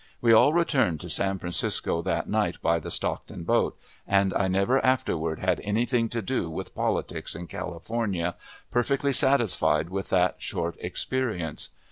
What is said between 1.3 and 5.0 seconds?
Francisco that night by the Stockton boat, and I never